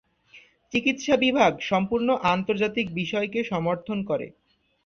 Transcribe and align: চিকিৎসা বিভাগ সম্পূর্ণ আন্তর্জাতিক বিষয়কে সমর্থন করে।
চিকিৎসা 0.73 1.15
বিভাগ 1.17 1.51
সম্পূর্ণ 1.61 2.09
আন্তর্জাতিক 2.33 2.87
বিষয়কে 2.93 3.39
সমর্থন 3.43 3.97
করে। 4.03 4.27